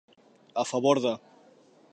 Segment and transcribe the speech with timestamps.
[0.63, 1.13] A favor de.